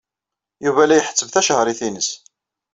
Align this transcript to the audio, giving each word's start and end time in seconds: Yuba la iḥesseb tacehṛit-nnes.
Yuba 0.65 0.83
la 0.87 0.95
iḥesseb 0.99 1.29
tacehṛit-nnes. 1.29 2.09